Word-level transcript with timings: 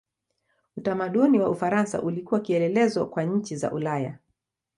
Utamaduni 0.77 1.39
wa 1.39 1.49
Ufaransa 1.49 2.01
ulikuwa 2.01 2.39
kielelezo 2.39 3.05
kwa 3.05 3.23
nchi 3.23 3.55
za 3.55 3.71
Ulaya. 3.71 4.17